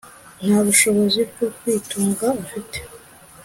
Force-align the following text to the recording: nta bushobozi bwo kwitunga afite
nta 0.45 0.57
bushobozi 0.65 1.21
bwo 1.31 1.47
kwitunga 1.57 2.25
afite 2.43 2.77